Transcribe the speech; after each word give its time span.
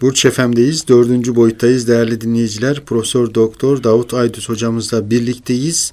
Burç 0.00 0.26
FM'deyiz. 0.26 0.88
Dördüncü 0.88 1.36
boyuttayız 1.36 1.88
değerli 1.88 2.20
dinleyiciler. 2.20 2.84
Profesör 2.84 3.34
Doktor 3.34 3.82
Davut 3.82 4.14
Aydüz 4.14 4.48
hocamızla 4.48 5.10
birlikteyiz 5.10 5.92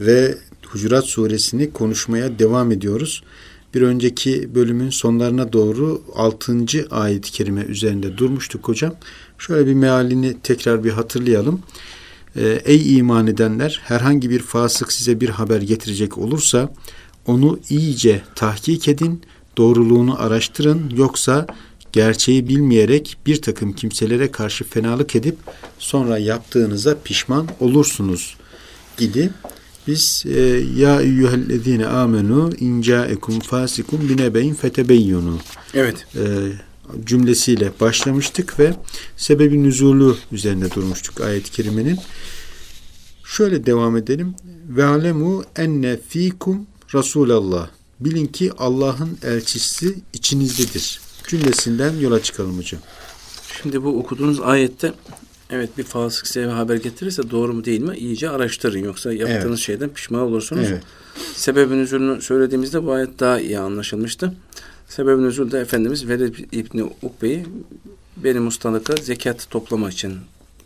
ve 0.00 0.38
Hucurat 0.66 1.04
suresini 1.04 1.72
konuşmaya 1.72 2.38
devam 2.38 2.72
ediyoruz. 2.72 3.22
Bir 3.74 3.82
önceki 3.82 4.54
bölümün 4.54 4.90
sonlarına 4.90 5.52
doğru 5.52 6.02
6. 6.14 6.56
ayet-i 6.90 7.32
kerime 7.32 7.62
üzerinde 7.62 8.18
durmuştuk 8.18 8.68
hocam. 8.68 8.94
Şöyle 9.38 9.66
bir 9.66 9.74
mealini 9.74 10.36
tekrar 10.42 10.84
bir 10.84 10.90
hatırlayalım. 10.90 11.62
Ee, 12.36 12.62
Ey 12.64 12.98
iman 12.98 13.26
edenler 13.26 13.80
herhangi 13.84 14.30
bir 14.30 14.40
fasık 14.40 14.92
size 14.92 15.20
bir 15.20 15.28
haber 15.28 15.62
getirecek 15.62 16.18
olursa 16.18 16.74
onu 17.26 17.58
iyice 17.70 18.22
tahkik 18.34 18.88
edin, 18.88 19.22
doğruluğunu 19.56 20.22
araştırın 20.22 20.90
yoksa 20.96 21.46
gerçeği 21.94 22.48
bilmeyerek 22.48 23.16
bir 23.26 23.42
takım 23.42 23.72
kimselere 23.72 24.30
karşı 24.32 24.64
fenalık 24.64 25.16
edip 25.16 25.36
sonra 25.78 26.18
yaptığınıza 26.18 26.98
pişman 27.04 27.48
olursunuz 27.60 28.36
idi. 28.98 29.30
Biz 29.86 30.24
e, 30.26 30.40
ya 30.76 31.00
eyyühellezine 31.00 31.86
amenu 31.86 32.52
in 32.60 32.82
ca'ekum 32.82 33.40
fasikum 33.40 34.08
binebeyin 34.08 34.54
fetebeyyunu. 34.54 35.38
Evet. 35.74 36.06
E, 36.16 36.22
cümlesiyle 37.04 37.72
başlamıştık 37.80 38.58
ve 38.58 38.74
sebebi 39.16 39.62
nüzulü 39.62 40.14
üzerine 40.32 40.70
durmuştuk 40.70 41.20
ayet-i 41.20 41.50
kerimenin. 41.50 41.98
Şöyle 43.24 43.66
devam 43.66 43.96
edelim. 43.96 44.34
Ve 44.68 44.84
alemu 44.84 45.44
enne 45.56 45.98
fikum 46.08 46.66
Resulallah. 46.94 47.68
Bilin 48.00 48.26
ki 48.26 48.52
Allah'ın 48.58 49.18
elçisi 49.22 49.94
içinizdedir 50.12 51.03
cümlesinden 51.26 51.96
yola 51.96 52.22
çıkalım 52.22 52.58
hocam. 52.58 52.80
Şimdi 53.62 53.82
bu 53.84 53.98
okuduğunuz 53.98 54.40
ayette 54.40 54.92
evet 55.50 55.78
bir 55.78 55.82
fasık 55.82 56.26
size 56.26 56.46
haber 56.46 56.76
getirirse 56.76 57.30
doğru 57.30 57.54
mu 57.54 57.64
değil 57.64 57.80
mi 57.80 57.96
iyice 57.96 58.30
araştırın. 58.30 58.78
Yoksa 58.78 59.12
yaptığınız 59.12 59.44
evet. 59.44 59.58
şeyden 59.58 59.88
pişman 59.88 60.20
olursunuz. 60.20 60.66
Evet. 60.70 60.82
Sebebin 61.34 61.78
üzülünü 61.78 62.22
söylediğimizde 62.22 62.84
bu 62.84 62.92
ayet 62.92 63.20
daha 63.20 63.40
iyi 63.40 63.58
anlaşılmıştı. 63.58 64.34
Sebebin 64.88 65.24
üzülü 65.24 65.52
de 65.52 65.60
Efendimiz 65.60 66.08
Velid 66.08 66.34
İbni 66.52 66.84
Ukbe'yi 67.02 67.46
benim 68.16 68.46
ustalıka 68.46 68.96
zekat 68.96 69.50
toplamak 69.50 69.92
için 69.92 70.16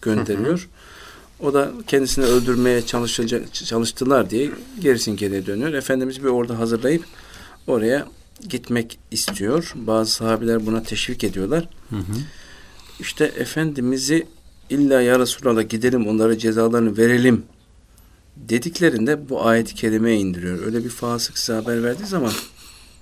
gönderiyor. 0.03 0.59
Hı 0.59 0.63
hı. 0.63 1.49
O 1.49 1.55
da 1.55 1.73
kendisini 1.87 2.25
öldürmeye 2.25 2.87
çalışacak, 2.87 3.55
çalıştılar 3.55 4.31
diye 4.31 4.51
gerisin 4.81 5.17
geriye 5.17 5.47
dönüyor. 5.47 5.73
Efendimiz 5.73 6.23
bir 6.23 6.29
orada 6.29 6.59
hazırlayıp 6.59 7.05
oraya 7.67 8.07
gitmek 8.49 8.99
istiyor. 9.11 9.73
Bazı 9.75 10.13
sahabeler 10.13 10.67
buna 10.67 10.83
teşvik 10.83 11.25
ediyorlar. 11.25 11.69
Hı 11.91 11.97
hı. 11.97 12.19
İşte 13.01 13.25
Efendimiz'i 13.25 14.27
illa 14.71 15.01
ya 15.01 15.19
Resulallah 15.19 15.69
gidelim 15.69 16.07
onlara 16.07 16.39
cezalarını 16.39 16.97
verelim 16.97 17.45
dediklerinde 18.37 19.29
bu 19.29 19.47
ayet-i 19.47 19.75
kerime 19.75 20.15
indiriyor. 20.15 20.67
Öyle 20.67 20.85
bir 20.85 20.89
fasık 20.89 21.39
size 21.39 21.53
haber 21.53 21.83
verdiği 21.83 22.07
zaman 22.07 22.33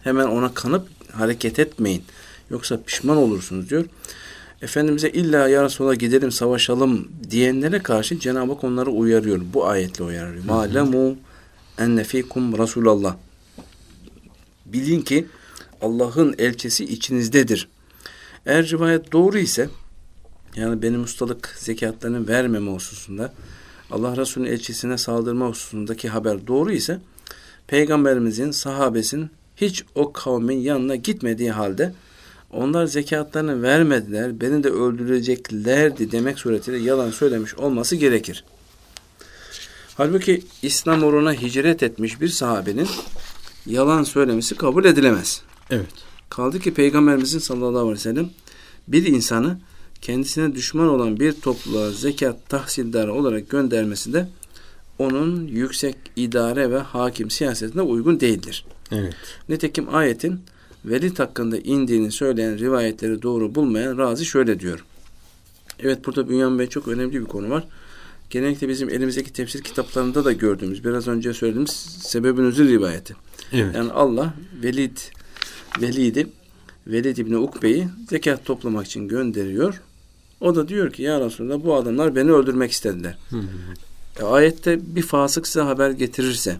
hemen 0.02 0.26
ona 0.26 0.54
kanıp 0.54 0.88
hareket 1.12 1.58
etmeyin. 1.58 2.02
Yoksa 2.50 2.82
pişman 2.82 3.16
olursunuz 3.16 3.70
diyor. 3.70 3.84
Efendimiz'e 4.62 5.10
illa 5.10 5.48
ya 5.48 5.64
Resulallah 5.64 5.98
gidelim 5.98 6.32
savaşalım 6.32 7.08
diyenlere 7.30 7.82
karşı 7.82 8.18
Cenab-ı 8.18 8.52
Hak 8.52 8.64
onları 8.64 8.90
uyarıyor. 8.90 9.40
Bu 9.54 9.66
ayetle 9.66 10.04
uyarıyor. 10.04 10.44
Malemu 10.44 11.16
enne 11.78 12.04
fikum 12.04 12.58
Resulallah. 12.58 13.16
Bilin 14.72 15.02
ki 15.02 15.26
Allah'ın 15.80 16.34
elçisi 16.38 16.84
içinizdedir. 16.84 17.68
Eğer 18.46 18.70
rivayet 18.70 19.12
doğru 19.12 19.38
ise 19.38 19.68
yani 20.56 20.82
benim 20.82 21.02
ustalık 21.02 21.54
zekatlarını 21.58 22.28
vermeme 22.28 22.70
hususunda 22.70 23.32
Allah 23.90 24.16
Resulü'nün 24.16 24.50
elçisine 24.50 24.98
saldırma 24.98 25.46
hususundaki 25.48 26.08
haber 26.08 26.46
doğru 26.46 26.72
ise 26.72 27.00
Peygamberimizin, 27.66 28.50
sahabesin 28.50 29.30
hiç 29.56 29.84
o 29.94 30.12
kavmin 30.12 30.58
yanına 30.58 30.96
gitmediği 30.96 31.50
halde 31.50 31.92
onlar 32.50 32.86
zekatlarını 32.86 33.62
vermediler, 33.62 34.40
beni 34.40 34.64
de 34.64 34.68
öldüreceklerdi 34.68 36.12
demek 36.12 36.38
suretiyle 36.38 36.78
yalan 36.78 37.10
söylemiş 37.10 37.54
olması 37.54 37.96
gerekir. 37.96 38.44
Halbuki 39.94 40.42
İslam 40.62 41.02
uğruna 41.02 41.32
hicret 41.32 41.82
etmiş 41.82 42.20
bir 42.20 42.28
sahabenin 42.28 42.88
yalan 43.66 44.02
söylemesi 44.02 44.54
kabul 44.54 44.84
edilemez. 44.84 45.42
Evet. 45.70 45.86
Kaldı 46.30 46.60
ki 46.60 46.74
Peygamberimizin 46.74 47.38
sallallahu 47.38 47.80
aleyhi 47.80 47.94
ve 47.94 48.00
sellem 48.00 48.30
bir 48.88 49.06
insanı 49.06 49.58
kendisine 50.00 50.54
düşman 50.54 50.88
olan 50.88 51.20
bir 51.20 51.32
topluluğa 51.32 51.90
zekat 51.90 52.48
tahsildarı 52.48 53.12
olarak 53.12 53.50
göndermesi 53.50 54.12
de 54.12 54.28
onun 54.98 55.46
yüksek 55.46 55.96
idare 56.16 56.70
ve 56.70 56.78
hakim 56.78 57.30
siyasetine 57.30 57.82
uygun 57.82 58.20
değildir. 58.20 58.64
Evet. 58.92 59.14
Nitekim 59.48 59.94
ayetin 59.94 60.40
Velid 60.84 61.18
hakkında 61.18 61.58
indiğini 61.58 62.12
söyleyen 62.12 62.58
rivayetleri 62.58 63.22
doğru 63.22 63.54
bulmayan 63.54 63.98
Razi 63.98 64.24
şöyle 64.24 64.60
diyor. 64.60 64.84
Evet 65.80 66.06
burada 66.06 66.28
Bünyamin 66.28 66.58
Bey 66.58 66.66
çok 66.66 66.88
önemli 66.88 67.20
bir 67.20 67.24
konu 67.24 67.50
var. 67.50 67.64
Genellikle 68.30 68.68
bizim 68.68 68.90
elimizdeki 68.90 69.32
tefsir 69.32 69.62
kitaplarında 69.62 70.24
da 70.24 70.32
gördüğümüz, 70.32 70.84
biraz 70.84 71.08
önce 71.08 71.34
söylediğimiz 71.34 71.70
sebebin 72.02 72.44
üzül 72.44 72.68
rivayeti. 72.68 73.16
Evet. 73.52 73.74
Yani 73.74 73.92
Allah 73.92 74.34
Velid 74.62 74.98
Velid'i 75.80 76.26
Velid 76.86 77.16
İbni 77.16 77.36
Ukbe'yi 77.36 77.88
zekat 78.10 78.44
toplamak 78.44 78.86
için 78.86 79.08
gönderiyor. 79.08 79.82
O 80.40 80.56
da 80.56 80.68
diyor 80.68 80.92
ki 80.92 81.02
ya 81.02 81.20
Resulallah 81.20 81.64
bu 81.64 81.74
adamlar 81.74 82.16
beni 82.16 82.32
öldürmek 82.32 82.70
istediler. 82.70 83.18
Hı 83.30 83.36
hı. 83.36 83.46
E, 84.20 84.22
ayette 84.22 84.96
bir 84.96 85.02
fasık 85.02 85.46
size 85.46 85.60
haber 85.60 85.90
getirirse 85.90 86.56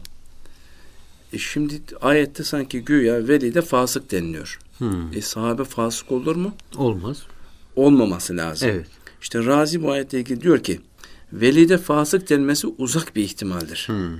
e 1.32 1.38
şimdi 1.38 1.80
ayette 2.00 2.44
sanki 2.44 2.80
güya 2.80 3.28
Velid'e 3.28 3.62
fasık 3.62 4.10
deniliyor. 4.10 4.58
Hı. 4.78 4.90
E 5.14 5.20
sahabe 5.20 5.64
fasık 5.64 6.12
olur 6.12 6.36
mu? 6.36 6.54
Olmaz. 6.76 7.22
Olmaması 7.76 8.36
lazım. 8.36 8.68
Evet. 8.68 8.86
İşte 9.22 9.44
Razi 9.44 9.82
bu 9.82 9.92
ayetle 9.92 10.20
ilgili 10.20 10.40
diyor 10.40 10.62
ki 10.62 10.80
Velid'e 11.32 11.78
fasık 11.78 12.30
denmesi 12.30 12.66
uzak 12.66 13.16
bir 13.16 13.22
ihtimaldir. 13.22 13.84
Hı. 13.90 14.10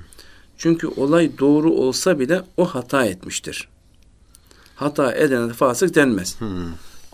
Çünkü 0.59 0.87
olay 0.87 1.39
doğru 1.39 1.72
olsa 1.72 2.19
bile 2.19 2.43
o 2.56 2.65
hata 2.65 3.05
etmiştir. 3.05 3.69
Hata 4.75 5.12
edene 5.15 5.49
de 5.49 5.53
fasık 5.53 5.94
denmez. 5.94 6.41
Hmm. 6.41 6.49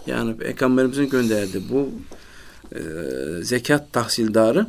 Yani 0.06 0.36
Peygamberimizin 0.36 1.10
gönderdiği 1.10 1.62
bu 1.70 1.91
e, 2.75 2.81
zekat 3.42 3.92
tahsildarı 3.92 4.66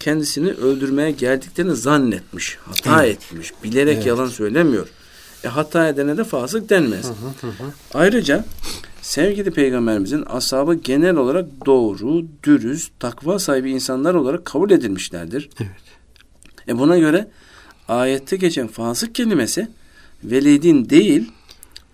kendisini 0.00 0.50
öldürmeye 0.50 1.10
geldiklerini 1.10 1.76
zannetmiş. 1.76 2.58
Hata 2.64 3.04
evet. 3.04 3.16
etmiş. 3.16 3.52
Bilerek 3.64 3.96
evet. 3.96 4.06
yalan 4.06 4.26
söylemiyor. 4.26 4.88
E, 5.44 5.48
hata 5.48 5.88
edene 5.88 6.16
de 6.16 6.24
fasık 6.24 6.70
denmez. 6.70 7.04
Hı 7.04 7.46
hı 7.46 7.50
hı. 7.50 7.72
Ayrıca 7.94 8.44
sevgili 9.02 9.50
peygamberimizin 9.50 10.24
ashabı 10.26 10.74
genel 10.74 11.16
olarak 11.16 11.46
doğru, 11.66 12.24
dürüst, 12.42 12.92
takva 13.00 13.38
sahibi 13.38 13.70
insanlar 13.70 14.14
olarak 14.14 14.44
kabul 14.44 14.70
edilmişlerdir. 14.70 15.50
Evet. 15.60 15.70
E 16.68 16.78
buna 16.78 16.98
göre 16.98 17.28
ayette 17.92 18.36
geçen 18.36 18.68
fasık 18.68 19.14
kelimesi 19.14 19.68
velidin 20.24 20.90
değil 20.90 21.32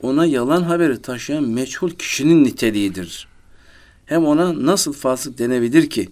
ona 0.03 0.27
yalan 0.27 0.63
haberi 0.63 1.03
taşıyan 1.03 1.45
meçhul 1.45 1.91
kişinin 1.91 2.45
niteliğidir. 2.45 3.29
Hem 4.07 4.25
ona 4.27 4.67
nasıl 4.67 4.93
fasık 4.93 5.39
denebilir 5.39 5.91
ki? 5.91 6.09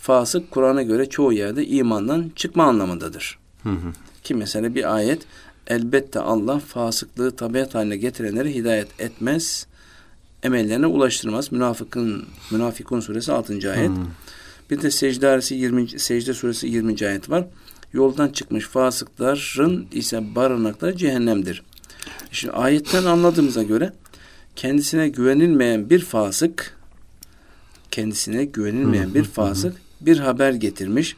Fasık 0.00 0.50
Kur'an'a 0.50 0.82
göre 0.82 1.08
çoğu 1.08 1.32
yerde 1.32 1.66
imandan 1.66 2.30
çıkma 2.36 2.64
anlamındadır. 2.64 3.38
Hı 3.62 3.70
hı. 3.70 3.92
Ki 4.24 4.34
mesela 4.34 4.74
bir 4.74 4.94
ayet 4.94 5.22
elbette 5.66 6.20
Allah 6.20 6.58
fasıklığı 6.58 7.36
tabiat 7.36 7.74
haline 7.74 7.96
getirenleri 7.96 8.54
hidayet 8.54 9.00
etmez, 9.00 9.66
emellerine 10.42 10.86
ulaştırmaz. 10.86 11.52
Münafıkın 11.52 12.26
Münafikun 12.50 13.00
suresi 13.00 13.32
6. 13.32 13.72
ayet. 13.72 13.90
Hı. 13.90 13.94
Bir 14.70 14.82
de 14.82 14.90
secde, 14.90 15.54
20, 15.54 15.88
secde 15.88 16.34
suresi 16.34 16.66
20. 16.66 17.06
ayet 17.06 17.30
var 17.30 17.46
yoldan 17.92 18.28
çıkmış 18.28 18.64
fasıkların 18.64 19.86
ise 19.92 20.34
barınakları 20.34 20.96
cehennemdir. 20.96 21.62
Şimdi 22.32 22.54
ayetten 22.54 23.04
anladığımıza 23.04 23.62
göre 23.62 23.92
kendisine 24.56 25.08
güvenilmeyen 25.08 25.90
bir 25.90 26.00
fasık 26.00 26.78
kendisine 27.90 28.44
güvenilmeyen 28.44 29.14
bir 29.14 29.24
fasık 29.24 29.76
bir 30.00 30.18
haber 30.18 30.52
getirmiş. 30.52 31.16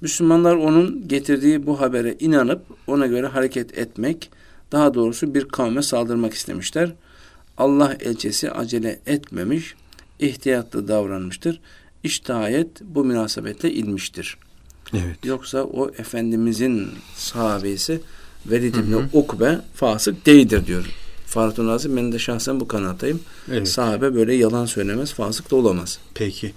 Müslümanlar 0.00 0.56
onun 0.56 1.08
getirdiği 1.08 1.66
bu 1.66 1.80
habere 1.80 2.16
inanıp 2.20 2.62
ona 2.86 3.06
göre 3.06 3.26
hareket 3.26 3.78
etmek, 3.78 4.30
daha 4.72 4.94
doğrusu 4.94 5.34
bir 5.34 5.48
kavme 5.48 5.82
saldırmak 5.82 6.34
istemişler. 6.34 6.92
Allah 7.58 7.96
elçisi 8.00 8.50
acele 8.50 9.00
etmemiş, 9.06 9.74
ihtiyatlı 10.18 10.88
davranmıştır. 10.88 11.60
İşte 12.02 12.34
ayet 12.34 12.80
bu 12.80 13.04
münasebetle 13.04 13.72
ilmiştir. 13.72 14.38
Evet. 14.94 15.24
Yoksa 15.24 15.62
o 15.64 15.90
Efendimizin 15.98 16.88
sahabesi 17.16 18.00
Velid 18.46 18.74
İbni 18.74 18.96
Ukbe 19.12 19.60
fasık 19.74 20.26
değildir 20.26 20.66
diyor. 20.66 20.84
Farhatun 21.26 21.66
Nazım 21.66 21.96
ben 21.96 22.12
de 22.12 22.18
şahsen 22.18 22.60
bu 22.60 22.68
kanaattayım. 22.68 23.20
Evet. 23.52 23.68
Sahabe 23.68 24.14
böyle 24.14 24.34
yalan 24.34 24.66
söylemez, 24.66 25.12
fasık 25.12 25.50
da 25.50 25.56
olamaz. 25.56 25.98
Peki. 26.14 26.52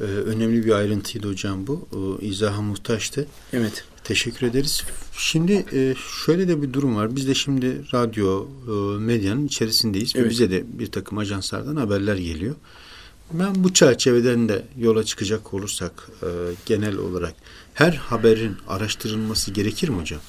Ee, 0.00 0.04
önemli 0.04 0.64
bir 0.64 0.70
ayrıntıydı 0.70 1.28
hocam 1.28 1.66
bu. 1.66 1.88
Ee, 1.92 2.26
izaha 2.26 2.62
muhtaçtı. 2.62 3.26
Evet. 3.52 3.84
Teşekkür 4.04 4.46
ederiz. 4.46 4.82
Şimdi 5.12 5.64
e, 5.72 5.94
şöyle 6.24 6.48
de 6.48 6.62
bir 6.62 6.72
durum 6.72 6.96
var. 6.96 7.16
Biz 7.16 7.28
de 7.28 7.34
şimdi 7.34 7.82
radyo, 7.94 8.46
e, 8.68 8.98
medyanın 8.98 9.46
içerisindeyiz. 9.46 10.12
Evet. 10.16 10.30
Bize 10.30 10.50
de 10.50 10.64
bir 10.78 10.86
takım 10.86 11.18
ajanslardan 11.18 11.76
haberler 11.76 12.16
geliyor. 12.16 12.54
Ben 13.32 13.64
bu 13.64 13.74
çerçeveden 13.74 14.48
de 14.48 14.62
yola 14.78 15.04
çıkacak 15.04 15.54
olursak 15.54 15.92
e, 16.22 16.26
genel 16.66 16.96
olarak 16.96 17.34
her 17.74 17.92
haberin 17.92 18.56
araştırılması 18.68 19.50
gerekir 19.50 19.88
mi 19.88 20.00
hocam? 20.00 20.20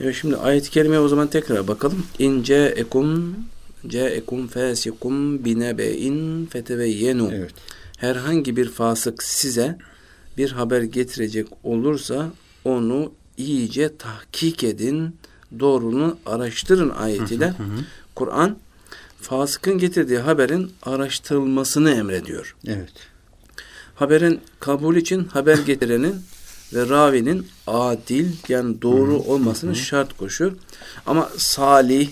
Evet 0.00 0.16
şimdi 0.20 0.36
ayet-i 0.36 0.70
kerimeye 0.70 1.00
o 1.00 1.08
zaman 1.08 1.28
tekrar 1.28 1.68
bakalım. 1.68 2.06
İnce 2.18 2.74
ekum 2.76 3.36
ce'ekum 3.86 4.48
fasikum 4.48 5.44
binebe'in 5.44 6.46
fetebeyyenu. 6.46 7.30
Evet. 7.34 7.54
Herhangi 7.98 8.56
bir 8.56 8.68
fasık 8.68 9.22
size 9.22 9.78
bir 10.38 10.50
haber 10.50 10.82
getirecek 10.82 11.46
olursa 11.64 12.30
onu 12.64 13.12
iyice 13.36 13.96
tahkik 13.96 14.64
edin, 14.64 15.16
doğruluğunu 15.60 16.18
araştırın 16.26 16.90
ayetiyle. 16.90 17.54
Kur'an 18.14 18.56
fasıkın 19.22 19.78
getirdiği 19.78 20.18
haberin 20.18 20.72
araştırılmasını 20.82 21.90
emrediyor. 21.90 22.56
Evet. 22.66 22.92
Haberin 23.94 24.40
kabul 24.60 24.96
için 24.96 25.24
haber 25.24 25.58
getirenin 25.58 26.14
ve 26.74 26.88
ravinin 26.88 27.46
adil 27.66 28.32
yani 28.48 28.82
doğru 28.82 29.18
olmasını 29.18 29.76
şart 29.76 30.16
koşuyor. 30.16 30.52
Ama 31.06 31.28
salih, 31.36 32.08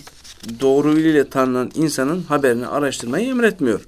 doğru 0.59 0.99
ile 0.99 1.29
tanınan 1.29 1.71
insanın 1.75 2.23
haberini 2.23 2.67
araştırmayı 2.67 3.29
emretmiyor. 3.29 3.81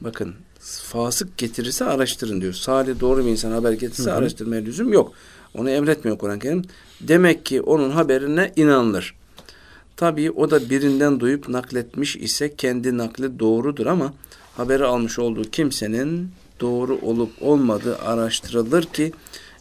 Bakın 0.00 0.34
fasık 0.60 1.38
getirirse 1.38 1.84
araştırın 1.84 2.40
diyor. 2.40 2.52
Salih 2.52 3.00
doğru 3.00 3.24
bir 3.24 3.30
insan 3.30 3.50
haber 3.50 3.72
getirirse 3.72 4.10
hı 4.10 4.14
hı. 4.14 4.14
araştırmaya 4.14 4.62
lüzum 4.62 4.92
yok. 4.92 5.12
Onu 5.54 5.70
emretmiyor 5.70 6.18
Kur'an-ı 6.18 6.38
Kerim. 6.38 6.62
Demek 7.00 7.46
ki 7.46 7.62
onun 7.62 7.90
haberine 7.90 8.52
inanılır. 8.56 9.17
Tabii 9.98 10.30
o 10.30 10.50
da 10.50 10.70
birinden 10.70 11.20
duyup 11.20 11.48
nakletmiş 11.48 12.16
ise 12.16 12.54
kendi 12.56 12.98
nakli 12.98 13.38
doğrudur 13.38 13.86
ama 13.86 14.14
haberi 14.56 14.84
almış 14.84 15.18
olduğu 15.18 15.42
kimsenin 15.42 16.30
doğru 16.60 16.98
olup 17.02 17.30
olmadığı 17.40 17.98
araştırılır 17.98 18.84
ki 18.84 19.12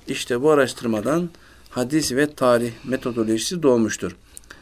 işte 0.07 0.41
bu 0.41 0.51
araştırmadan 0.51 1.29
hadis 1.69 2.11
ve 2.11 2.33
tarih 2.33 2.71
metodolojisi 2.83 3.63
doğmuştur. 3.63 4.15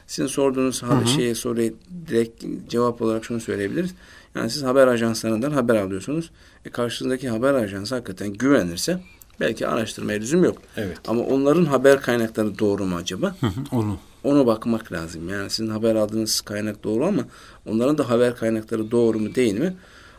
Sizin 0.07 0.27
sorduğunuz 0.27 0.83
hı 0.83 0.85
hı. 0.85 1.07
şeye 1.07 1.35
soruya 1.35 1.71
direkt 2.07 2.45
cevap 2.69 3.01
olarak 3.01 3.25
şunu 3.25 3.39
söyleyebiliriz. 3.39 3.93
Yani 4.35 4.49
siz 4.49 4.63
haber 4.63 4.87
ajanslarından 4.87 5.51
haber 5.51 5.75
alıyorsunuz. 5.75 6.31
E 6.65 6.69
karşınızdaki 6.69 7.29
haber 7.29 7.53
ajansı 7.53 7.95
hakikaten 7.95 8.33
güvenirse 8.33 8.99
belki 9.39 9.67
araştırmaya 9.67 10.19
lüzum 10.19 10.43
yok. 10.43 10.57
Evet. 10.77 10.97
Ama 11.07 11.21
onların 11.21 11.65
haber 11.65 12.01
kaynakları 12.01 12.59
doğru 12.59 12.85
mu 12.85 12.95
acaba? 12.95 13.35
Hı 13.39 13.47
hı, 13.47 13.61
onu. 13.71 13.97
Onu 14.25 14.45
bakmak 14.45 14.91
lazım. 14.91 15.29
Yani 15.29 15.49
sizin 15.49 15.69
haber 15.69 15.95
aldığınız 15.95 16.41
kaynak 16.41 16.83
doğru 16.83 17.05
ama 17.05 17.25
onların 17.65 17.97
da 17.97 18.09
haber 18.09 18.35
kaynakları 18.35 18.91
doğru 18.91 19.19
mu 19.19 19.35
değil 19.35 19.59
mi? 19.59 19.75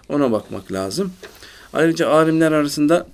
Ona 0.09 0.33
bakmak 0.33 0.73
lazım. 0.73 1.13
Ayrıca 1.73 2.09
alimler 2.09 2.53
arasında 2.53 3.07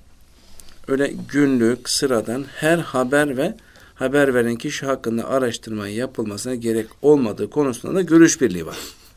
öyle 0.89 1.15
günlük, 1.33 1.89
sıradan 1.89 2.44
her 2.55 2.79
haber 2.79 3.37
ve 3.37 3.55
haber 3.94 4.35
veren 4.35 4.56
kişi 4.56 4.87
hakkında 4.87 5.29
araştırma 5.29 5.89
yapılmasına 5.89 6.55
gerek 6.55 6.87
olmadığı 7.03 7.50
konusunda 7.50 7.94
da 7.94 8.03
görüş 8.03 8.41
birliği 8.41 8.67
var. 8.67 8.77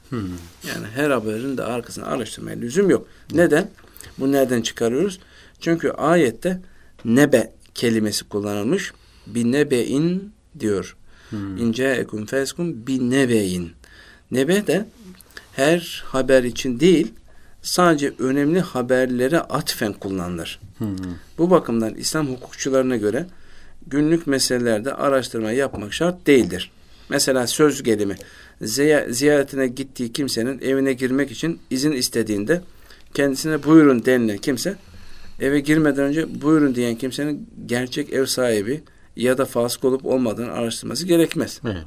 Hmm. 0.10 0.20
Yani 0.68 0.88
her 0.96 1.10
haberin 1.10 1.58
de 1.58 1.64
arkasına 1.64 2.06
araştırmaya 2.06 2.58
lüzum 2.58 2.90
yok. 2.90 3.08
Neden? 3.32 3.70
Bu 4.18 4.32
nereden 4.32 4.62
çıkarıyoruz? 4.62 5.20
Çünkü 5.60 5.90
ayette 5.90 6.62
nebe 7.06 7.54
kelimesi 7.74 8.30
kullanılmış. 8.30 8.94
Bir 9.28 9.46
nebe'in 9.46 10.34
diyor. 10.60 10.96
Hmm. 11.36 11.58
İnce 11.58 11.86
ekun 11.86 12.26
feskun 12.26 12.88
bir 12.88 13.00
nebe'in. 13.00 13.72
Nebe 14.32 14.68
de 14.68 14.86
her 15.54 16.04
haber 16.08 16.44
için 16.44 16.80
değil, 16.80 17.14
sadece 17.62 18.14
önemli 18.20 18.60
haberlere 18.60 19.40
atfen 19.40 19.94
kullanılır. 19.94 20.60
Hı 20.80 20.86
Bu 21.38 21.50
bakımdan 21.50 21.96
İslam 21.96 22.28
hukukçularına 22.28 22.96
göre 22.96 23.28
günlük 23.88 24.28
meselelerde 24.28 24.94
araştırma 24.94 25.52
yapmak 25.52 25.94
şart 25.94 26.28
değildir. 26.28 26.72
Mesela 27.10 27.48
söz 27.48 27.84
gelimi 27.84 28.16
ziyaretine 29.10 29.68
gittiği 29.68 30.14
kimsenin 30.14 30.60
evine 30.62 30.94
girmek 30.94 31.32
için 31.32 31.60
izin 31.70 31.92
istediğinde 31.92 32.62
kendisine 33.14 33.64
buyurun 33.64 34.06
denilen 34.06 34.38
kimse 34.38 34.76
eve 35.40 35.60
girmeden 35.60 36.04
önce 36.04 36.42
buyurun 36.42 36.76
diyen 36.76 36.96
kimsenin 36.96 37.50
gerçek 37.66 38.14
ev 38.14 38.26
sahibi 38.26 38.84
ya 39.16 39.38
da 39.38 39.46
fasık 39.46 39.84
olup 39.84 40.06
olmadığını 40.06 40.52
araştırması 40.52 41.06
gerekmez. 41.06 41.62
Evet. 41.66 41.86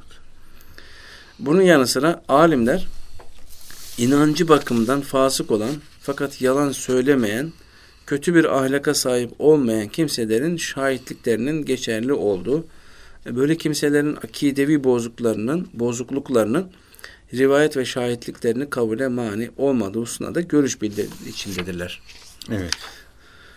Bunun 1.39 1.61
yanı 1.61 1.87
sıra 1.87 2.23
alimler 2.27 2.87
inancı 3.97 4.47
bakımından 4.47 5.01
fasık 5.01 5.51
olan 5.51 5.71
fakat 6.01 6.41
yalan 6.41 6.71
söylemeyen, 6.71 7.53
kötü 8.05 8.35
bir 8.35 8.57
ahlaka 8.57 8.93
sahip 8.93 9.31
olmayan 9.39 9.87
kimselerin 9.87 10.57
şahitliklerinin 10.57 11.65
geçerli 11.65 12.13
olduğu, 12.13 12.65
böyle 13.25 13.57
kimselerin 13.57 14.15
akidevi 14.15 14.83
bozukluklarının, 14.83 15.67
bozukluklarının 15.73 16.71
rivayet 17.33 17.77
ve 17.77 17.85
şahitliklerini 17.85 18.69
kabule 18.69 19.07
mani 19.07 19.49
olmadığı 19.57 19.99
hususunda 19.99 20.35
da 20.35 20.41
görüş 20.41 20.81
bildir 20.81 21.07
içindedirler. 21.27 22.01
Evet. 22.51 22.73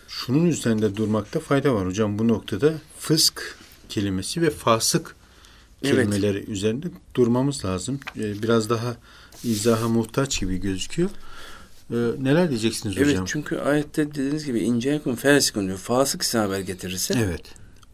Şunun 0.08 0.46
üzerinde 0.46 0.96
durmakta 0.96 1.40
fayda 1.40 1.74
var 1.74 1.86
hocam 1.86 2.18
bu 2.18 2.28
noktada 2.28 2.74
fısk 2.98 3.56
kelimesi 3.92 4.42
ve 4.42 4.50
fasık 4.50 5.16
kelimeleri 5.82 6.38
evet. 6.38 6.48
üzerinde 6.48 6.86
durmamız 7.14 7.64
lazım. 7.64 8.00
Ee, 8.16 8.42
biraz 8.42 8.70
daha 8.70 8.96
izaha 9.44 9.88
muhtaç 9.88 10.40
gibi 10.40 10.56
gözüküyor. 10.56 11.10
Ee, 11.90 11.96
neler 12.18 12.50
diyeceksiniz 12.50 12.96
evet, 12.96 13.06
hocam? 13.06 13.18
Evet 13.18 13.28
çünkü 13.32 13.56
ayette 13.56 14.10
dediğiniz 14.10 14.44
gibi 14.46 14.60
ince 14.60 14.90
yakın 14.90 15.14
fesikun 15.14 15.66
diyor. 15.66 15.78
Fasık 15.78 16.24
size 16.24 16.38
haber 16.38 16.60
getirirse 16.60 17.14
evet. 17.26 17.42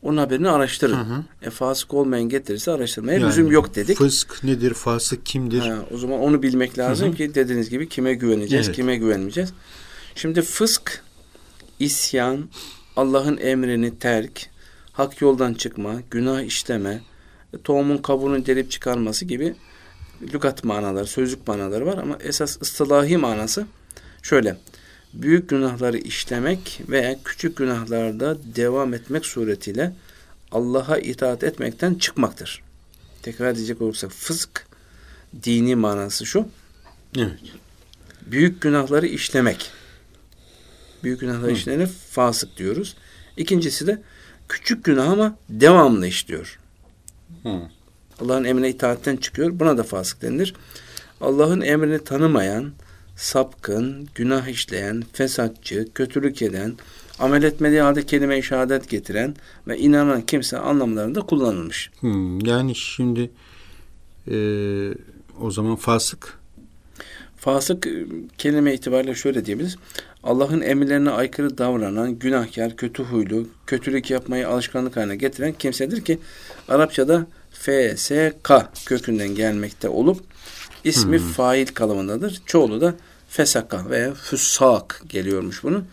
onun 0.02 0.16
haberini 0.16 0.48
araştırın. 0.48 0.96
Hı 0.96 1.14
hı. 1.14 1.24
E, 1.42 1.50
fasık 1.50 1.94
olmayan 1.94 2.28
getirirse 2.28 2.70
araştırmaya 2.70 3.18
yani, 3.18 3.28
lüzum 3.28 3.52
yok 3.52 3.74
dedik. 3.74 3.98
Fısk 3.98 4.44
nedir? 4.44 4.74
Fasık 4.74 5.26
kimdir? 5.26 5.60
Ha, 5.60 5.78
o 5.94 5.98
zaman 5.98 6.20
onu 6.20 6.42
bilmek 6.42 6.78
lazım 6.78 7.08
hı 7.08 7.12
hı. 7.12 7.16
ki 7.16 7.34
dediğiniz 7.34 7.70
gibi 7.70 7.88
kime 7.88 8.14
güveneceğiz, 8.14 8.66
evet. 8.66 8.76
kime 8.76 8.96
güvenmeyeceğiz. 8.96 9.52
Şimdi 10.14 10.42
fısk, 10.42 11.02
isyan, 11.78 12.48
Allah'ın 12.96 13.36
emrini 13.36 13.98
terk, 13.98 14.50
hak 14.98 15.20
yoldan 15.20 15.54
çıkma, 15.54 16.02
günah 16.10 16.42
işleme, 16.42 17.00
tohumun 17.64 17.98
kabuğunu 17.98 18.46
delip 18.46 18.70
çıkarması 18.70 19.24
gibi 19.24 19.54
lügat 20.22 20.64
manaları, 20.64 21.06
sözlük 21.06 21.48
manaları 21.48 21.86
var 21.86 21.98
ama 21.98 22.18
esas 22.20 22.62
ıstılahi 22.62 23.16
manası 23.16 23.66
şöyle. 24.22 24.56
Büyük 25.14 25.48
günahları 25.48 25.98
işlemek 25.98 26.80
veya 26.88 27.18
küçük 27.24 27.56
günahlarda 27.56 28.38
devam 28.56 28.94
etmek 28.94 29.26
suretiyle 29.26 29.92
Allah'a 30.52 30.98
itaat 30.98 31.44
etmekten 31.44 31.94
çıkmaktır. 31.94 32.62
Tekrar 33.22 33.52
edecek 33.52 33.82
olursak 33.82 34.10
fısk 34.10 34.66
dini 35.42 35.76
manası 35.76 36.26
şu. 36.26 36.48
Evet. 37.16 37.38
Büyük 38.26 38.60
günahları 38.60 39.06
işlemek. 39.06 39.70
Büyük 41.04 41.20
günahları 41.20 41.52
işleyene 41.52 41.86
fasık 41.86 42.56
diyoruz. 42.56 42.96
İkincisi 43.36 43.86
de 43.86 44.02
küçük 44.48 44.84
günah 44.84 45.10
ama 45.10 45.36
devamlı 45.48 46.06
işliyor. 46.06 46.58
Hı. 47.42 47.60
Allah'ın 48.20 48.44
emrine 48.44 48.68
itaatten 48.68 49.16
çıkıyor. 49.16 49.50
Buna 49.58 49.78
da 49.78 49.82
fasık 49.82 50.22
denilir. 50.22 50.54
Allah'ın 51.20 51.60
emrini 51.60 52.04
tanımayan, 52.04 52.72
sapkın, 53.16 54.08
günah 54.14 54.48
işleyen, 54.48 55.02
fesatçı, 55.12 55.88
kötülük 55.94 56.42
eden, 56.42 56.76
amel 57.18 57.42
etmediği 57.42 57.80
halde 57.80 58.06
kelime-i 58.06 58.42
şehadet 58.42 58.88
getiren 58.88 59.36
ve 59.66 59.78
inanan 59.78 60.22
kimse 60.22 60.58
anlamlarında 60.58 61.20
kullanılmış. 61.20 61.90
Hmm, 62.00 62.40
yani 62.40 62.74
şimdi 62.74 63.30
e, 64.30 64.36
o 65.40 65.50
zaman 65.50 65.76
fasık 65.76 66.37
Fasık 67.38 67.86
e, 67.86 68.04
kelime 68.38 68.74
itibariyle 68.74 69.14
şöyle 69.14 69.44
diyebiliriz. 69.44 69.76
Allah'ın 70.22 70.60
emirlerine 70.60 71.10
aykırı 71.10 71.58
davranan, 71.58 72.18
günahkar, 72.18 72.76
kötü 72.76 73.02
huylu, 73.02 73.46
kötülük 73.66 74.10
yapmayı 74.10 74.48
alışkanlık 74.48 74.96
haline 74.96 75.16
getiren 75.16 75.52
kimsedir 75.52 76.04
ki 76.04 76.18
Arapçada 76.68 77.26
FSK 77.52 78.50
kökünden 78.86 79.34
gelmekte 79.34 79.88
olup 79.88 80.20
ismi 80.84 81.18
hmm. 81.18 81.28
fail 81.28 81.66
kalıbındadır. 81.66 82.42
Çoğulu 82.46 82.80
da 82.80 82.94
fesaka 83.28 83.90
veya 83.90 84.14
füsak 84.14 85.02
geliyormuş 85.08 85.62
bunun. 85.62 85.84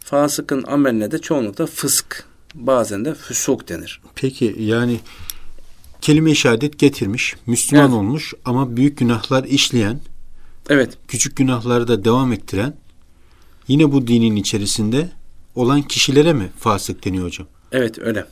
Fasıkın 0.00 0.64
ameline 0.68 1.10
de 1.10 1.18
çoğunlukla 1.18 1.66
fısk, 1.66 2.24
bazen 2.54 3.04
de 3.04 3.14
füsuk 3.14 3.68
denir. 3.68 4.00
Peki 4.14 4.56
yani 4.58 5.00
kelime-i 6.00 6.36
şehadet 6.36 6.78
getirmiş, 6.78 7.36
Müslüman 7.46 7.84
evet. 7.84 7.94
olmuş 7.94 8.34
ama 8.44 8.76
büyük 8.76 8.98
günahlar 8.98 9.44
işleyen, 9.44 10.00
evet. 10.68 10.98
küçük 11.08 11.36
günahları 11.36 11.88
da 11.88 12.04
devam 12.04 12.32
ettiren, 12.32 12.74
yine 13.68 13.92
bu 13.92 14.06
dinin 14.06 14.36
içerisinde 14.36 15.08
olan 15.54 15.82
kişilere 15.82 16.32
mi 16.32 16.50
fasık 16.58 17.04
deniyor 17.04 17.24
hocam? 17.24 17.46
Evet 17.72 17.98
öyle. 17.98 18.24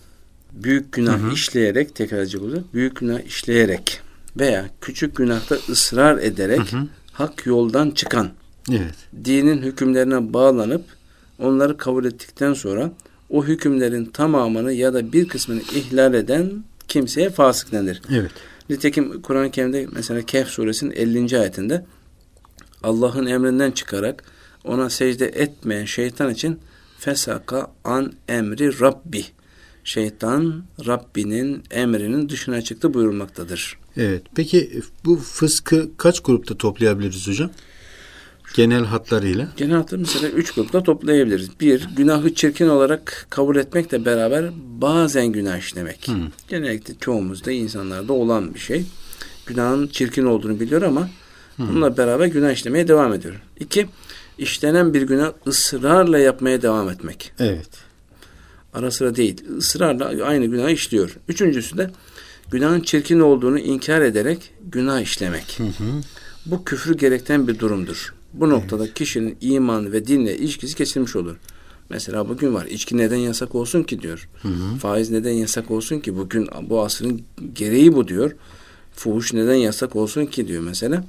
Büyük 0.53 0.93
günah 0.93 1.19
hı 1.19 1.27
hı. 1.27 1.33
işleyerek, 1.33 1.95
tekrarcı 1.95 2.41
burada, 2.41 2.65
büyük 2.75 2.97
günah 2.97 3.21
işleyerek 3.21 4.01
veya 4.37 4.71
küçük 4.81 5.17
günahta 5.17 5.57
ısrar 5.69 6.19
ederek 6.19 6.73
hı 6.73 6.77
hı. 6.77 6.87
hak 7.13 7.47
yoldan 7.47 7.91
çıkan, 7.91 8.31
evet. 8.71 8.95
dinin 9.25 9.63
hükümlerine 9.63 10.33
bağlanıp 10.33 10.85
onları 11.39 11.77
kabul 11.77 12.05
ettikten 12.05 12.53
sonra 12.53 12.93
o 13.31 13.45
hükümlerin 13.45 14.05
tamamını 14.05 14.73
ya 14.73 14.95
da 14.95 15.13
bir 15.13 15.29
kısmını 15.29 15.61
ihlal 15.61 16.15
eden 16.15 16.65
kimseye 16.89 17.31
fasık 17.31 17.73
denir. 17.73 18.03
Evet. 18.11 18.31
Nitekim 18.71 19.23
Kur'an-ı 19.23 19.51
Kerim'de 19.51 19.87
mesela 19.93 20.23
Kehf 20.23 20.49
suresinin 20.49 20.91
50. 20.91 21.39
ayetinde 21.39 21.85
Allah'ın 22.83 23.27
emrinden 23.27 23.71
çıkarak 23.71 24.25
ona 24.65 24.91
secde 24.91 25.27
etmeyen 25.27 25.85
şeytan 25.85 26.31
için 26.31 26.61
fesaka 26.99 27.73
an 27.85 28.13
emri 28.29 28.81
Rabbi. 28.81 29.25
Şeytan 29.85 30.65
Rabbinin 30.87 31.63
emrinin 31.71 32.29
dışına 32.29 32.63
çıktı 32.63 32.95
buyurulmaktadır. 32.95 33.79
Evet. 33.97 34.23
Peki 34.35 34.83
bu 35.05 35.17
fıskı 35.17 35.89
kaç 35.97 36.21
grupta 36.21 36.59
toplayabiliriz 36.59 37.29
hocam? 37.29 37.51
Genel 38.55 38.85
hatlarıyla. 38.85 39.49
Genel 39.57 39.77
hatları 39.77 40.01
mesela 40.01 40.29
üç 40.29 40.51
grupta 40.51 40.83
toplayabiliriz. 40.83 41.61
Bir, 41.61 41.89
günahı 41.97 42.35
çirkin 42.35 42.69
olarak 42.69 43.27
kabul 43.31 43.57
etmekle 43.57 44.05
beraber 44.05 44.51
bazen 44.57 45.27
günah 45.27 45.59
işlemek. 45.59 46.09
Hmm. 46.09 46.29
Genellikle 46.49 46.95
çoğumuzda 47.01 47.53
insanlarda 47.53 48.13
olan 48.13 48.55
bir 48.55 48.59
şey. 48.59 48.85
Günahın 49.47 49.87
çirkin 49.87 50.25
olduğunu 50.25 50.61
biliyor 50.61 50.83
ama. 50.83 51.09
Bununla 51.59 51.97
beraber 51.97 52.27
günah 52.27 52.53
işlemeye 52.53 52.89
devam 52.89 53.15
ediyor. 53.15 53.35
İki, 53.61 53.87
işlenen 54.39 54.95
bir 54.95 55.03
günah 55.03 55.33
ısrarla 55.47 56.19
yapmaya 56.19 56.63
devam 56.63 56.91
etmek. 56.91 57.33
Evet. 57.39 57.69
Ara 58.75 58.91
sıra 58.91 59.17
değil, 59.17 59.45
ısrarla 59.59 60.25
aynı 60.25 60.47
günah 60.47 60.71
işliyor. 60.71 61.17
Üçüncüsü 61.29 61.79
de 61.79 61.91
günahın 62.51 62.81
çirkin 62.81 63.21
olduğunu 63.21 63.59
inkar 63.59 64.01
ederek 64.01 64.51
günah 64.71 65.01
işlemek. 65.01 65.59
Hı 65.59 65.65
hı. 65.65 66.01
Bu 66.47 66.65
küfrü 66.65 66.97
gerekten 66.97 67.49
bir 67.49 67.59
durumdur. 67.59 68.15
Bu 68.33 68.51
noktada 68.51 68.85
evet. 68.85 68.95
kişinin 68.95 69.37
iman 69.41 69.93
ve 69.93 70.07
dinle 70.07 70.37
ilişkisi 70.37 70.77
kesilmiş 70.77 71.17
olur. 71.17 71.37
Mesela 71.91 72.29
bugün 72.29 72.55
var. 72.55 72.67
İçki 72.67 72.97
neden 72.97 73.17
yasak 73.17 73.55
olsun 73.55 73.83
ki 73.83 74.03
diyor. 74.03 74.29
Hı 74.43 74.49
hı. 74.49 74.79
Faiz 74.79 75.11
neden 75.11 75.33
yasak 75.33 75.71
olsun 75.71 76.01
ki? 76.01 76.17
Bugün 76.17 76.49
bu 76.63 76.85
asrın 76.85 77.23
gereği 77.55 77.95
bu 77.95 78.09
diyor. 78.09 78.33
Fuhuş 78.95 79.33
neden 79.33 79.55
yasak 79.55 79.97
olsun 79.97 80.27
ki 80.27 80.49
diyor 80.49 80.63
mesela. 80.63 81.05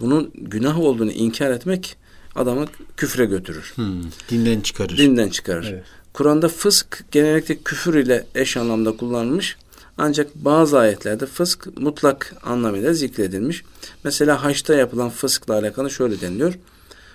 Bunun 0.00 0.30
günah 0.34 0.80
olduğunu 0.80 1.12
inkar 1.12 1.50
etmek 1.50 1.96
adamı 2.34 2.66
küfre 2.96 3.24
götürür. 3.24 3.72
Hmm, 3.74 4.02
dinden 4.30 4.60
çıkarır. 4.60 4.96
Dinden 4.96 5.28
çıkarır. 5.28 5.70
Evet. 5.72 5.84
Kur'an'da 6.12 6.48
fısk 6.48 7.04
genellikle 7.12 7.56
küfür 7.56 7.94
ile 7.94 8.26
eş 8.34 8.56
anlamda 8.56 8.96
kullanılmış. 8.96 9.56
Ancak 9.98 10.34
bazı 10.34 10.78
ayetlerde 10.78 11.26
fısk 11.26 11.78
mutlak 11.78 12.34
anlamıyla 12.42 12.92
zikredilmiş. 12.92 13.64
Mesela 14.04 14.44
haçta 14.44 14.74
yapılan 14.74 15.10
fıskla 15.10 15.54
alakalı 15.54 15.90
şöyle 15.90 16.20
deniliyor. 16.20 16.58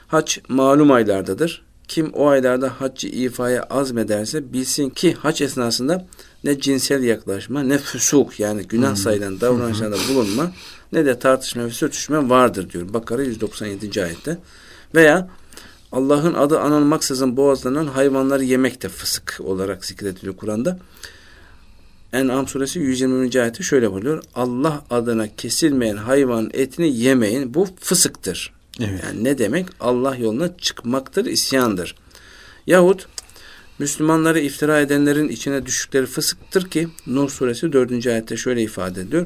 Haç 0.08 0.40
malum 0.48 0.92
aylardadır. 0.92 1.62
Kim 1.88 2.14
o 2.14 2.28
aylarda 2.28 2.82
haccı 2.82 3.08
ifaya 3.08 3.64
azmederse 3.64 4.54
bilsin 4.54 4.90
ki 4.90 5.14
haç 5.14 5.42
esnasında 5.42 6.08
ne 6.44 6.60
cinsel 6.60 7.04
yaklaşma 7.04 7.64
ne 7.64 7.78
füsuk 7.78 8.40
yani 8.40 8.64
günah 8.64 8.90
hmm. 8.90 8.96
sayılan 8.96 9.42
davranışlarda 9.42 9.98
bulunma 10.10 10.52
ne 10.92 11.06
de 11.06 11.20
tartışma 11.20 11.66
ve 11.66 11.70
sürtüşme 11.70 12.30
vardır 12.30 12.70
diyor. 12.70 12.94
Bakara 12.94 13.24
197. 13.24 14.04
ayette. 14.04 14.38
Veya 14.96 15.30
Allah'ın 15.92 16.34
adı 16.34 16.60
anılmaksızın 16.60 17.38
boğazlanan 17.38 17.88
hayvanları 17.88 18.44
yemek 18.44 18.84
de 18.84 18.90
fısık 18.90 19.40
olarak 19.44 19.86
zikrediliyor 19.86 20.36
Kur'an'da. 20.36 20.80
En'am 22.14 22.48
suresi 22.48 22.80
120. 22.80 23.42
ayeti 23.42 23.64
şöyle 23.64 23.92
buyuruyor. 23.92 24.24
Allah 24.36 24.84
adına 24.90 25.36
kesilmeyen 25.36 25.98
hayvanın 25.98 26.52
etini 26.54 26.98
yemeyin. 26.98 27.54
Bu 27.54 27.68
fısıktır. 27.80 28.54
Evet. 28.80 29.04
Yani 29.04 29.24
ne 29.24 29.38
demek? 29.38 29.68
Allah 29.80 30.16
yoluna 30.16 30.58
çıkmaktır, 30.58 31.26
isyandır. 31.26 31.96
Yahut 32.68 33.08
Müslümanları 33.80 34.40
iftira 34.40 34.80
edenlerin 34.80 35.30
içine 35.30 35.66
düştükleri 35.66 36.06
fısıktır 36.06 36.70
ki 36.70 36.88
Nur 37.08 37.30
suresi 37.30 37.74
4. 37.74 38.08
ayette 38.08 38.38
şöyle 38.38 38.62
ifade 38.62 39.02
ediyor. 39.02 39.26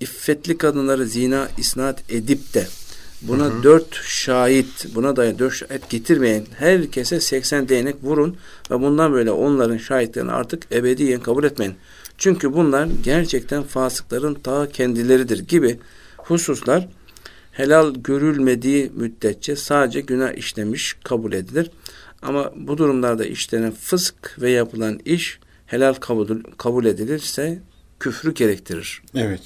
İffetli 0.00 0.58
kadınları 0.58 1.06
zina 1.06 1.48
isnat 1.58 2.02
edip 2.08 2.54
de 2.54 2.66
buna 3.22 3.44
hı 3.44 3.48
hı. 3.48 3.62
dört 3.62 3.94
şahit, 3.94 4.94
buna 4.94 5.16
dair 5.16 5.38
dört 5.38 5.54
şahit 5.54 5.90
getirmeyen 5.90 6.44
herkese 6.58 7.20
80 7.20 7.68
değnek 7.68 7.96
vurun 8.02 8.36
ve 8.70 8.80
bundan 8.80 9.12
böyle 9.12 9.30
onların 9.30 9.76
şahitlerini 9.76 10.32
artık 10.32 10.72
ebediyen 10.72 11.20
kabul 11.20 11.44
etmeyin. 11.44 11.74
Çünkü 12.18 12.52
bunlar 12.52 12.88
gerçekten 13.04 13.62
fasıkların 13.62 14.34
ta 14.34 14.68
kendileridir 14.68 15.38
gibi 15.38 15.78
hususlar 16.16 16.88
helal 17.52 17.94
görülmediği 17.94 18.90
müddetçe 18.94 19.56
sadece 19.56 20.00
günah 20.00 20.32
işlemiş 20.32 20.96
kabul 21.04 21.32
edilir. 21.32 21.70
Ama 22.22 22.52
bu 22.56 22.78
durumlarda 22.78 23.24
işlenen 23.24 23.72
fısk 23.72 24.36
ve 24.40 24.50
yapılan 24.50 25.00
iş 25.04 25.38
helal 25.66 25.94
kabul, 25.94 26.42
kabul 26.58 26.84
edilirse 26.84 27.58
küfrü 28.00 28.34
gerektirir. 28.34 29.02
Evet. 29.14 29.40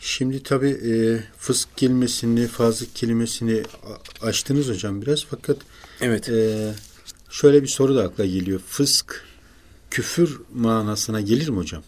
Şimdi 0.00 0.42
tabi 0.42 0.68
e, 0.68 0.92
fısk 1.38 1.76
kelimesini, 1.76 2.46
fazlık 2.46 2.94
kelimesini 2.96 3.62
açtınız 4.22 4.68
hocam 4.68 5.02
biraz. 5.02 5.24
Fakat 5.30 5.56
evet. 6.00 6.28
E, 6.28 6.72
şöyle 7.30 7.62
bir 7.62 7.68
soru 7.68 7.96
da 7.96 8.02
akla 8.02 8.26
geliyor. 8.26 8.60
Fısk 8.68 9.24
küfür 9.90 10.40
manasına 10.54 11.20
gelir 11.20 11.48
mi 11.48 11.56
hocam? 11.56 11.82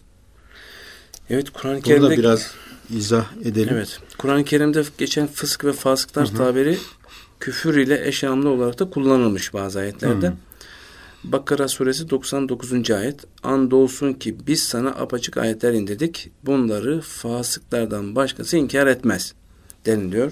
Evet 1.29 1.49
Kur'an-ı 1.49 1.81
Kerim'de... 1.81 2.01
Burada 2.01 2.17
biraz 2.17 2.51
izah 2.97 3.25
edelim. 3.45 3.69
Evet. 3.73 3.99
Kur'an-ı 4.17 4.45
Kerim'de 4.45 4.83
geçen 4.97 5.27
fısk 5.27 5.65
ve 5.65 5.73
fasıklar 5.73 6.25
tabiri 6.25 6.77
küfür 7.39 7.77
ile 7.77 8.07
eş 8.07 8.23
anlamlı 8.23 8.49
olarak 8.49 8.79
da 8.79 8.89
kullanılmış 8.89 9.53
bazı 9.53 9.79
ayetlerde. 9.79 10.27
Hı. 10.27 10.33
Bakara 11.23 11.67
suresi 11.67 12.09
99. 12.09 12.91
ayet. 12.91 13.25
Andolsun 13.43 14.13
ki 14.13 14.35
biz 14.47 14.63
sana 14.63 14.89
apaçık 14.89 15.37
ayetler 15.37 15.73
indirdik. 15.73 16.31
Bunları 16.45 17.01
fasıklardan 17.01 18.15
başkası 18.15 18.57
inkar 18.57 18.87
etmez 18.87 19.33
deniliyor. 19.85 20.31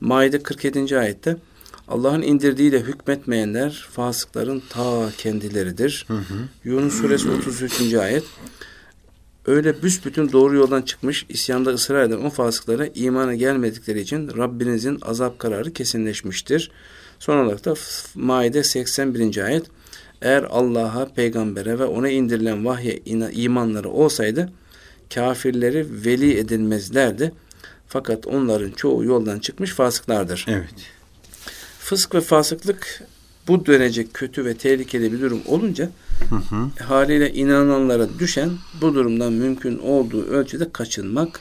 Maide 0.00 0.42
47. 0.42 0.98
ayette 0.98 1.36
Allah'ın 1.88 2.22
indirdiğiyle 2.22 2.80
hükmetmeyenler 2.80 3.86
fasıkların 3.90 4.62
ta 4.70 5.10
kendileridir. 5.18 6.04
Hı 6.08 6.14
hı. 6.14 6.34
Yunus 6.64 7.00
suresi 7.00 7.30
33. 7.30 7.94
ayet 7.94 8.24
Öyle 9.46 9.82
büsbütün 9.82 10.32
doğru 10.32 10.56
yoldan 10.56 10.82
çıkmış, 10.82 11.26
isyanda 11.28 11.70
ısrar 11.70 12.02
eden 12.04 12.18
o 12.18 12.30
fasıklara 12.30 12.86
imana 12.94 13.34
gelmedikleri 13.34 14.00
için 14.00 14.36
Rabbinizin 14.36 14.98
azap 15.02 15.38
kararı 15.38 15.72
kesinleşmiştir. 15.72 16.70
Son 17.18 17.36
olarak 17.36 17.64
da 17.64 17.74
Maide 18.14 18.64
81. 18.64 19.44
ayet 19.44 19.66
eğer 20.22 20.42
Allah'a, 20.42 21.08
peygambere 21.08 21.78
ve 21.78 21.84
ona 21.84 22.08
indirilen 22.08 22.64
vahye 22.64 23.00
imanları 23.32 23.90
olsaydı 23.90 24.52
kafirleri 25.14 25.86
veli 26.04 26.38
edilmezlerdi. 26.38 27.32
Fakat 27.88 28.26
onların 28.26 28.70
çoğu 28.70 29.04
yoldan 29.04 29.38
çıkmış 29.38 29.70
fasıklardır. 29.70 30.46
Evet. 30.48 30.74
Fısk 31.78 32.14
ve 32.14 32.20
fasıklık 32.20 33.02
bu 33.48 33.66
derece 33.66 34.06
kötü 34.06 34.44
ve 34.44 34.54
tehlikeli 34.54 35.12
bir 35.12 35.20
durum 35.20 35.42
olunca 35.46 35.90
hı 36.30 36.36
hı. 36.36 36.84
haliyle 36.84 37.32
inananlara 37.32 38.18
düşen 38.18 38.50
bu 38.80 38.94
durumdan 38.94 39.32
mümkün 39.32 39.78
olduğu 39.78 40.26
ölçüde 40.26 40.72
kaçınmak 40.72 41.40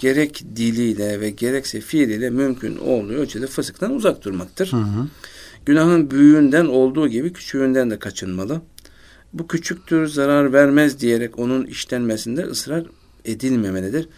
gerek 0.00 0.44
diliyle 0.56 1.20
ve 1.20 1.30
gerekse 1.30 1.80
fiiliyle 1.80 2.30
mümkün 2.30 2.76
olduğu 2.76 3.12
ölçüde 3.12 3.46
fısıktan 3.46 3.94
uzak 3.94 4.24
durmaktır. 4.24 4.72
Hı 4.72 4.76
hı. 4.76 5.06
Günahın 5.66 6.10
büyüğünden 6.10 6.64
olduğu 6.64 7.08
gibi 7.08 7.32
küçüğünden 7.32 7.90
de 7.90 7.98
kaçınmalı. 7.98 8.62
Bu 9.32 9.48
küçüktür, 9.48 10.06
zarar 10.06 10.52
vermez 10.52 11.00
diyerek 11.00 11.38
onun 11.38 11.66
işlenmesinde 11.66 12.42
ısrar 12.42 12.84
edilmemelidir. 13.24 14.08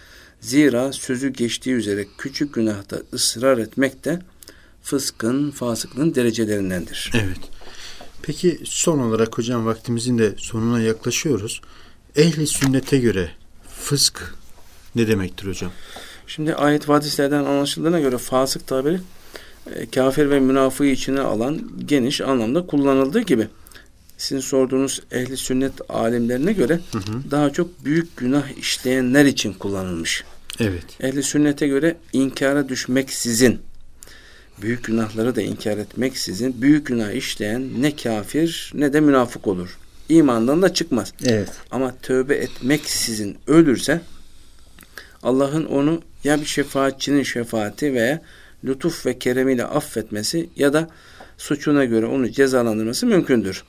Zira 0.41 0.93
sözü 0.93 1.29
geçtiği 1.29 1.75
üzere 1.75 2.07
küçük 2.19 2.55
günahta 2.55 3.03
ısrar 3.13 3.59
etmek 3.59 4.05
de 4.05 4.21
fıskın, 4.83 5.51
fasıklığın 5.51 6.15
derecelerindendir. 6.15 7.11
Evet. 7.15 7.41
Peki 8.23 8.61
son 8.65 8.99
olarak 8.99 9.39
hocam 9.39 9.67
vaktimizin 9.67 10.19
de 10.19 10.35
sonuna 10.37 10.81
yaklaşıyoruz. 10.81 11.61
Ehli 12.17 12.47
sünnete 12.47 12.99
göre 12.99 13.31
fısk 13.69 14.35
ne 14.95 15.09
demektir 15.09 15.47
hocam? 15.47 15.73
Şimdi 16.27 16.55
ayet 16.55 16.89
vadislerden 16.89 17.45
anlaşıldığına 17.45 18.01
göre 18.01 18.19
fasık 18.19 18.67
tabiri 18.67 19.01
kafir 19.95 20.31
ve 20.31 20.41
münafığı 20.41 20.87
içine 20.87 21.21
alan 21.21 21.61
geniş 21.85 22.21
anlamda 22.21 22.67
kullanıldığı 22.67 23.21
gibi 23.21 23.49
sizin 24.19 24.41
sorduğunuz 24.41 25.01
ehli 25.13 25.37
sünnet 25.37 25.73
alimlerine 25.89 26.53
göre 26.53 26.81
hı 26.93 26.99
hı. 26.99 27.31
daha 27.31 27.51
çok 27.51 27.85
büyük 27.85 28.17
günah 28.17 28.59
işleyenler 28.59 29.25
için 29.25 29.53
kullanılmış. 29.53 30.25
Evet. 30.61 30.85
Ehli 31.01 31.23
sünnete 31.23 31.69
göre 31.69 31.97
inkara 32.13 32.69
düşmek 32.69 33.11
sizin 33.11 33.61
büyük 34.63 34.85
günahları 34.85 35.37
da 35.37 35.43
inkar 35.43 35.79
etmek 35.79 36.19
sizin 36.19 36.63
büyük 36.63 36.87
günah 36.87 37.13
işleyen 37.13 37.83
ne 37.83 37.97
kafir 37.97 38.73
ne 38.75 38.93
de 38.93 39.01
münafık 39.01 39.47
olur. 39.47 39.79
İmandan 40.09 40.63
da 40.63 40.75
çıkmaz. 40.75 41.13
Evet. 41.25 41.51
Ama 41.71 41.95
tövbe 42.03 42.35
etmek 42.35 42.81
sizin 42.85 43.39
ölürse 43.47 44.01
Allah'ın 45.23 45.65
onu 45.65 46.03
ya 46.25 46.41
bir 46.41 46.47
şefaatçinin 46.47 47.23
şefaati 47.23 47.95
veya 47.95 48.23
lütuf 48.65 49.07
ve 49.07 49.19
keremiyle 49.19 49.65
affetmesi 49.65 50.51
ya 50.57 50.73
da 50.73 50.89
suçuna 51.39 51.85
göre 51.85 52.07
onu 52.07 52.31
cezalandırması 52.31 53.07
mümkündür. 53.07 53.65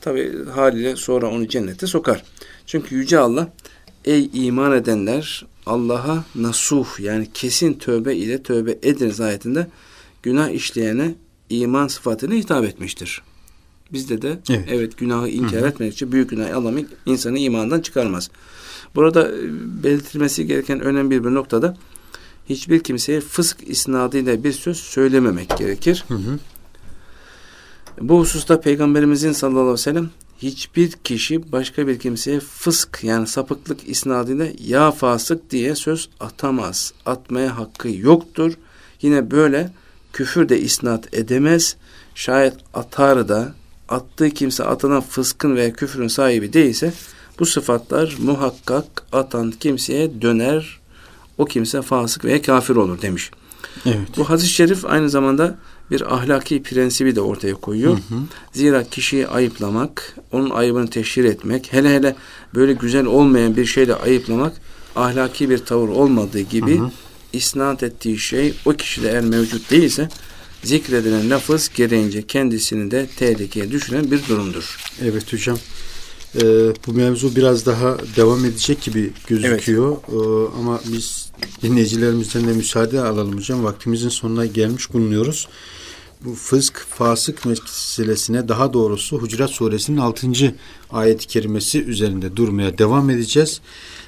Tabi 0.00 0.44
haliyle 0.44 0.96
sonra 0.96 1.30
onu 1.30 1.48
cennete 1.48 1.86
sokar. 1.86 2.22
Çünkü 2.66 2.94
Yüce 2.94 3.18
Allah 3.18 3.52
ey 4.04 4.30
iman 4.32 4.72
edenler 4.72 5.46
Allah'a 5.66 6.24
nasuh 6.34 7.00
yani 7.00 7.28
kesin 7.34 7.74
tövbe 7.74 8.16
ile 8.16 8.42
tövbe 8.42 8.78
ediniz 8.82 9.20
ayetinde 9.20 9.66
günah 10.22 10.50
işleyene 10.50 11.14
iman 11.50 11.88
sıfatını 11.88 12.34
hitap 12.34 12.64
etmiştir. 12.64 13.22
Bizde 13.92 14.22
de 14.22 14.38
evet, 14.50 14.68
evet 14.70 14.98
günahı 14.98 15.28
inkar 15.28 15.62
etmek 15.62 15.92
için 15.92 16.12
büyük 16.12 16.30
günah 16.30 16.56
Allah 16.56 16.72
insanı 17.06 17.38
imandan 17.38 17.80
çıkarmaz. 17.80 18.30
Burada 18.94 19.28
e, 19.28 19.34
belirtilmesi 19.82 20.46
gereken 20.46 20.80
önemli 20.80 21.24
bir 21.24 21.30
noktada 21.30 21.76
hiçbir 22.50 22.80
kimseye 22.80 23.20
fısk 23.20 23.58
isnadıyla 23.66 24.44
bir 24.44 24.52
söz 24.52 24.76
söylememek 24.76 25.58
gerekir. 25.58 26.04
Hı 26.08 26.14
hı. 26.14 26.38
Bu 28.00 28.18
hususta 28.20 28.60
Peygamberimizin 28.60 29.32
sallallahu 29.32 29.60
aleyhi 29.60 29.72
ve 29.72 29.76
sellem 29.76 30.10
hiçbir 30.38 30.92
kişi 30.92 31.52
başka 31.52 31.86
bir 31.86 31.98
kimseye 31.98 32.40
fısk 32.40 32.98
yani 33.02 33.26
sapıklık 33.26 33.88
isnadıyla 33.88 34.46
ya 34.58 34.90
fasık 34.90 35.50
diye 35.50 35.74
söz 35.74 36.08
atamaz. 36.20 36.92
Atmaya 37.06 37.58
hakkı 37.58 37.88
yoktur. 37.88 38.52
Yine 39.02 39.30
böyle 39.30 39.70
küfür 40.12 40.48
de 40.48 40.60
isnat 40.60 41.14
edemez. 41.14 41.76
Şayet 42.14 42.54
atar 42.74 43.28
da 43.28 43.54
attığı 43.88 44.30
kimse 44.30 44.64
atılan 44.64 45.00
fıskın 45.00 45.56
veya 45.56 45.72
küfrün 45.72 46.08
sahibi 46.08 46.52
değilse 46.52 46.92
bu 47.38 47.46
sıfatlar 47.46 48.16
muhakkak 48.18 49.02
atan 49.12 49.50
kimseye 49.50 50.22
döner. 50.22 50.79
O 51.40 51.44
kimse 51.44 51.82
fasık 51.82 52.24
veya 52.24 52.42
kafir 52.42 52.76
olur 52.76 53.02
demiş. 53.02 53.30
Evet. 53.86 54.16
Bu 54.16 54.30
hadis-i 54.30 54.48
şerif 54.48 54.84
aynı 54.84 55.10
zamanda 55.10 55.58
bir 55.90 56.14
ahlaki 56.14 56.62
prensibi 56.62 57.16
de 57.16 57.20
ortaya 57.20 57.54
koyuyor. 57.54 57.92
Hı 57.92 57.96
hı. 57.96 58.20
Zira 58.52 58.84
kişiyi 58.84 59.28
ayıplamak, 59.28 60.16
onun 60.32 60.50
ayıbını 60.50 60.90
teşhir 60.90 61.24
etmek, 61.24 61.72
hele 61.72 61.94
hele 61.94 62.16
böyle 62.54 62.72
güzel 62.72 63.06
olmayan 63.06 63.56
bir 63.56 63.64
şeyle 63.64 63.94
ayıplamak 63.94 64.52
ahlaki 64.96 65.50
bir 65.50 65.58
tavır 65.58 65.88
olmadığı 65.88 66.40
gibi 66.40 66.78
hı 66.78 66.84
hı. 66.84 66.90
isnat 67.32 67.82
ettiği 67.82 68.18
şey 68.18 68.54
o 68.64 68.72
kişide 68.72 69.10
eğer 69.10 69.24
mevcut 69.24 69.70
değilse 69.70 70.08
zikredilen 70.62 71.30
lafız 71.30 71.70
gereğince 71.74 72.26
kendisini 72.26 72.90
de 72.90 73.06
tehlikeye 73.18 73.70
düşüren 73.70 74.10
bir 74.10 74.28
durumdur. 74.28 74.76
Evet 75.02 75.32
hocam. 75.32 75.58
Ee, 76.34 76.42
bu 76.86 76.92
mevzu 76.92 77.36
biraz 77.36 77.66
daha 77.66 77.96
devam 78.16 78.44
edecek 78.44 78.82
gibi 78.82 79.12
gözüküyor. 79.26 79.96
Evet. 80.08 80.52
Ee, 80.54 80.58
ama 80.60 80.80
biz 80.92 81.30
dinleyicilerimizden 81.62 82.48
de 82.48 82.52
müsaade 82.52 83.00
alalım 83.00 83.36
hocam. 83.36 83.64
Vaktimizin 83.64 84.08
sonuna 84.08 84.46
gelmiş 84.46 84.92
bulunuyoruz. 84.92 85.48
Bu 86.24 86.34
fısk, 86.34 86.86
fasık 86.88 87.46
meselesine 87.46 88.48
daha 88.48 88.72
doğrusu 88.72 89.18
Hucurat 89.18 89.50
Suresinin 89.50 89.96
6. 89.96 90.54
ayet-i 90.90 91.26
kerimesi 91.26 91.82
üzerinde 91.82 92.36
durmaya 92.36 92.78
devam 92.78 93.10
edeceğiz. 93.10 93.60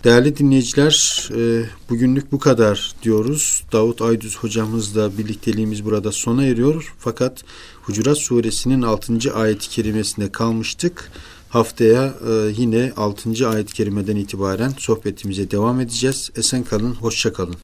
Değerli 0.05 0.37
dinleyiciler 0.37 1.29
e, 1.37 1.65
bugünlük 1.91 2.33
bu 2.33 2.39
kadar 2.39 2.95
diyoruz. 3.03 3.65
Davut 3.73 4.03
Aydüz 4.03 4.37
hocamızla 4.37 5.19
birlikteliğimiz 5.19 5.85
burada 5.85 6.13
sona 6.13 6.45
eriyor. 6.45 6.95
Fakat 6.99 7.45
Hucurat 7.83 8.19
Suresinin 8.19 8.83
6. 8.83 9.35
ayet-i 9.35 9.69
kerimesinde 9.69 10.33
kalmıştık. 10.33 11.11
Haftaya 11.53 12.15
e, 12.29 12.53
yine 12.57 12.93
6. 12.97 13.49
ayet-i 13.49 13.75
kerimeden 13.75 14.17
itibaren 14.17 14.75
sohbetimize 14.79 15.51
devam 15.51 15.81
edeceğiz. 15.81 16.31
Esen 16.37 16.65
kalın, 16.65 16.95
hoşça 16.95 17.33
kalın. 17.33 17.57